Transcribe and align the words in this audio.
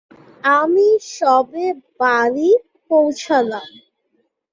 আমি 0.57 0.87
সবে 1.11 1.65
বাড়ি 1.99 2.49
পৌছালাম। 2.91 3.69